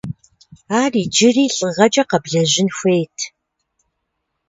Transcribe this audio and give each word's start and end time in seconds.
Ар 0.81 0.91
иджыри 1.01 1.45
лӏыгъэкӏэ 1.55 2.03
къэблэжьын 2.09 2.69
хуейт. 2.77 3.17